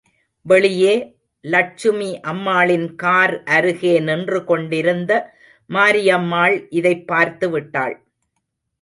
[0.45, 0.93] வெளியே
[1.43, 5.11] லட்சுமி அம்மாளின் கார் அருகே நின்று கொண்டிருந்த
[5.69, 7.95] மாரியம்மாள் இதைப் பார்த்து விட்டாள்.